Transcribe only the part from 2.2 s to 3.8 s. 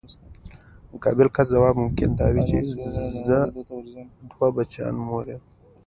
وي چې زه د